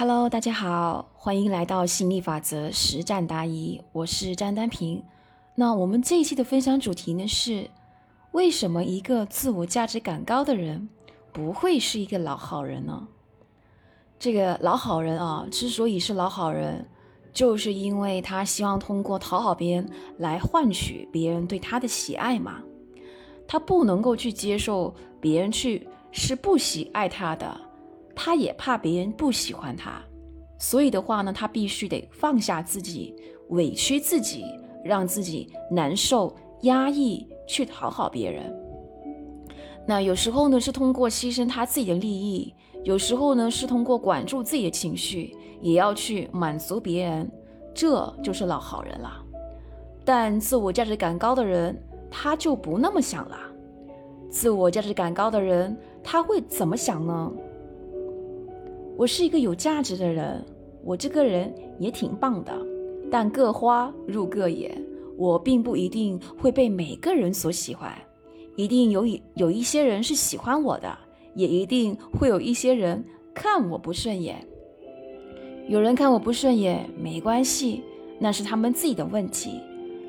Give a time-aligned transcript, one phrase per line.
[0.00, 5.04] Hello，大家好，欢迎来到心理法则实战答疑，我是张丹平。
[5.54, 7.68] 那我们这一期的分享主题呢是：
[8.32, 10.88] 为什么一个自我价值感高的人
[11.34, 13.08] 不会是一个老好人呢？
[14.18, 16.88] 这个老好人啊，之所以是老好人，
[17.34, 22.62] 就是因为他希望通过讨好别人来换取别人对他的喜爱嘛。
[23.46, 27.69] 他不能够去接受别人去是不喜爱他的。
[28.22, 29.98] 他也怕别人不喜欢他，
[30.58, 33.14] 所以的话呢，他必须得放下自己，
[33.48, 34.44] 委屈自己，
[34.84, 38.54] 让自己难受、压抑，去讨好别人。
[39.86, 42.52] 那有时候呢，是通过牺牲他自己的利益；
[42.84, 47.30] 有时候呢，是通过管住自己的情绪，也要去满足别人。
[47.72, 49.10] 这就是老好人了。
[50.04, 51.74] 但自我价值感高的人，
[52.10, 53.38] 他就不那么想了。
[54.28, 57.32] 自我价值感高的人，他会怎么想呢？
[59.00, 60.44] 我是一个有价值的人，
[60.84, 62.52] 我这个人也挺棒的，
[63.10, 64.78] 但各花入各眼，
[65.16, 67.90] 我并不一定会被每个人所喜欢，
[68.56, 70.98] 一定有一有一些人是喜欢我的，
[71.34, 73.02] 也一定会有一些人
[73.32, 74.46] 看我不顺眼。
[75.66, 77.82] 有人看我不顺眼没关系，
[78.18, 79.62] 那是他们自己的问题，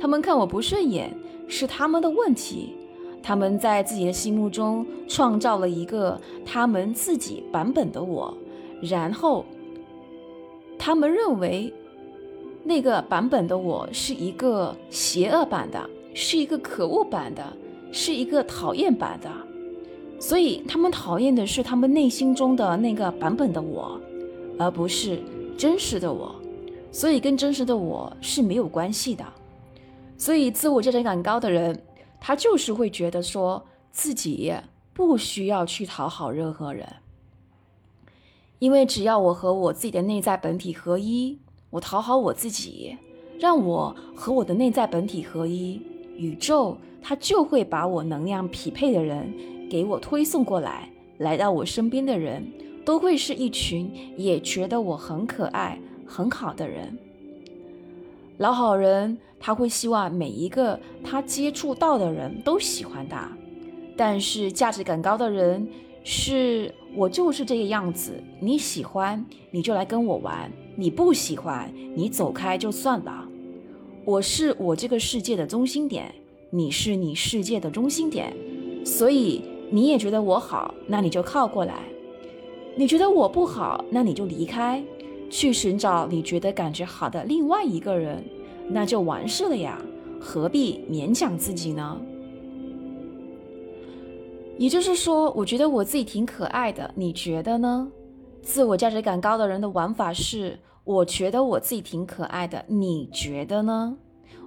[0.00, 1.12] 他们看我不顺眼
[1.48, 2.72] 是他们的问题，
[3.20, 8.32] 他们在自己的心目中创造了一个他们自己版本的我。
[8.82, 9.44] 然后，
[10.78, 11.72] 他们认为
[12.62, 17.42] 那个版本的我是一个邪恶版的，是一个可恶版的，
[17.92, 19.30] 是一个讨厌版的，
[20.20, 24.00] 所以他们讨厌的是他们内心中的那个版本的我，
[24.58, 25.22] 而不是
[25.56, 26.34] 真实的我，
[26.92, 29.24] 所以跟真实的我是没有关系的。
[30.18, 31.78] 所以自我价值感高的人，
[32.20, 34.52] 他就是会觉得说自己
[34.92, 36.86] 不需要去讨好任何人。
[38.58, 42.96] 因为只要我和我自己的内在本体合一，我讨好我自己，
[43.38, 45.78] 让我和我的内在本体合一，
[46.16, 49.30] 宇宙它就会把我能量匹配的人
[49.68, 50.88] 给我推送过来。
[51.18, 52.42] 来到我身边的人
[52.82, 56.98] 都会是一群也觉得我很可爱、很好的人。
[58.38, 63.30] 老好人他会希望每一个他接触到的人都喜欢他，
[63.98, 65.68] 但是价值感高的人
[66.02, 66.74] 是。
[66.96, 73.28] 我就是这个样子，你喜欢你就来跟我玩，你不喜欢你走开就算了。
[74.06, 76.10] 我是我这个世界的中心点，
[76.48, 78.34] 你是你世界的中心点，
[78.82, 81.74] 所以你也觉得我好，那你就靠过来；
[82.76, 84.82] 你觉得我不好，那你就离开，
[85.28, 88.24] 去寻找你觉得感觉好的另外一个人，
[88.70, 89.78] 那就完事了呀，
[90.18, 92.00] 何必勉强自己呢？
[94.58, 97.90] 也就是说，我觉得我自己挺可爱的，你觉得呢？
[98.42, 103.96] 自我价值感高的人的玩法是：我觉得我自己挺可爱的，你觉得呢？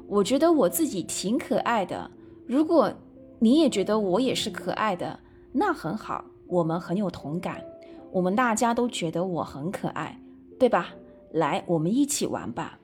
[0.08, 2.10] 我觉得我自己挺可爱的，
[2.48, 2.92] 如果
[3.38, 5.20] 你也觉得我也是可爱的，
[5.52, 7.64] 那很好，我们很有同感，
[8.12, 10.20] 我们大家都觉得我很可爱，
[10.58, 10.90] 对吧？
[11.34, 12.80] 来，我们一起玩吧。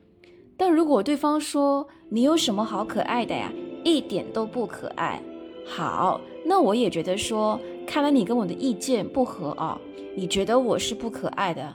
[0.56, 3.52] 但如果对方说你有什么好可爱的呀？
[3.82, 5.20] 一点都不可爱。
[5.66, 6.20] 好。
[6.48, 9.78] 那我也觉得说，看来你跟我的意见不合啊。
[10.14, 11.74] 你觉得我是不可爱的，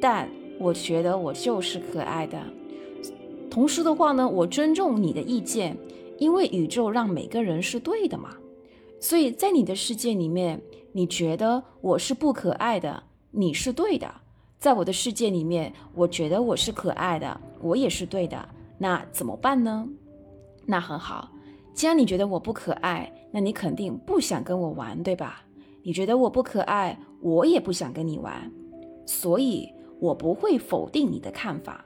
[0.00, 2.40] 但我觉得我就是可爱的。
[3.50, 5.76] 同时的话呢，我尊重你的意见，
[6.18, 8.30] 因为宇宙让每个人是对的嘛。
[9.00, 10.62] 所以在你的世界里面，
[10.92, 13.02] 你觉得我是不可爱的，
[13.32, 14.06] 你是对的；
[14.58, 18.48] 在我的世界里面，我觉得我是可爱的，我也是对的。
[18.78, 19.86] 那怎么办呢？
[20.64, 21.28] 那很好。
[21.74, 25.42] 既然你觉得我不可爱，那你肯定不想跟我玩，对吧？
[25.82, 28.52] 你觉得我不可爱，我也不想跟你玩，
[29.06, 31.84] 所以我不会否定你的看法。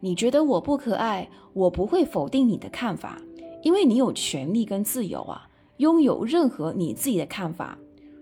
[0.00, 3.20] 你觉得我不可爱，我不会否定你的看法，
[3.62, 5.48] 因为你有权利跟自由啊，
[5.78, 7.78] 拥有任何你自己的看法。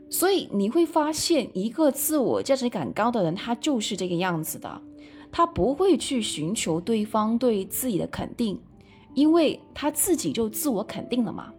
[0.08, 4.80] 所以你会发现，一个自我价值感高的人，他就是这个样子的，
[5.32, 8.60] 他不会去寻求对方对自己的肯定。
[9.14, 11.52] 因为他自己就自我肯定了嘛，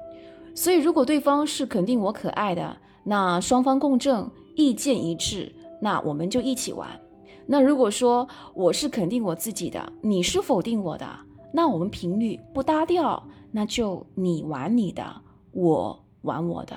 [0.57, 7.00] 所以如果对方是肯定我可爱的，那双方共振，意见一致，那我们就一起玩。
[7.45, 11.07] 那如果说我是肯定我自己的，你是否定我的，
[11.54, 15.21] 那我们频率不搭调，那就你玩你的，
[15.51, 16.75] 我玩我的。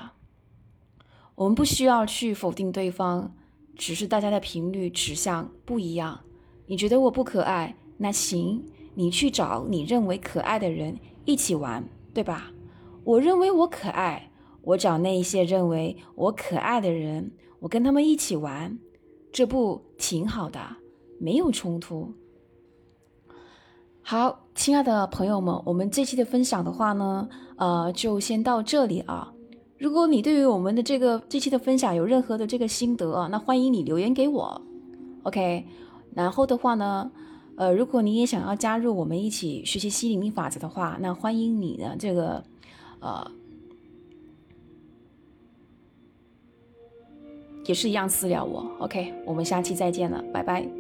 [1.35, 3.35] 我们不需要去否定对方，
[3.75, 6.21] 只是大家的频率指向不一样。
[6.67, 8.62] 你觉得我不可爱，那行。
[8.94, 12.50] 你去找你认为可爱的人一起玩，对吧？
[13.11, 14.31] 我认为我可爱，
[14.62, 18.79] 我找那一些认为我可爱的人，我跟他们一起玩，
[19.33, 20.61] 这不挺好的？
[21.19, 22.12] 没有冲突。
[24.01, 29.33] 好，亲爱的朋友们，我们这期的分享的话呢，呃，就先到这里啊。
[29.77, 34.62] 如果你对于我们的这个这期的分享有任何的这个心得啊，那欢迎你留言给我
[35.25, 35.67] ，OK。
[36.15, 37.11] 然后的话呢，
[37.57, 42.45] 呃，如果你也想要加入我们一起学习吸引力法则的话，那欢迎你的这个，
[43.00, 43.31] 呃，
[47.67, 49.12] 也是一样私聊我，OK。
[49.26, 50.80] 我们下期再见了，拜拜。